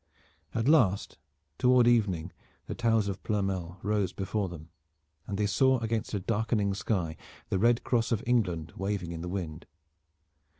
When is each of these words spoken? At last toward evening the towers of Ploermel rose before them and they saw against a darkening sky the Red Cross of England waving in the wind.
At 0.55 0.67
last 0.67 1.19
toward 1.59 1.87
evening 1.87 2.31
the 2.65 2.73
towers 2.73 3.07
of 3.07 3.21
Ploermel 3.21 3.77
rose 3.83 4.13
before 4.13 4.49
them 4.49 4.69
and 5.27 5.37
they 5.37 5.45
saw 5.45 5.77
against 5.77 6.15
a 6.15 6.19
darkening 6.19 6.73
sky 6.73 7.15
the 7.49 7.59
Red 7.59 7.83
Cross 7.83 8.11
of 8.11 8.23
England 8.25 8.73
waving 8.75 9.11
in 9.11 9.21
the 9.21 9.29
wind. 9.29 9.67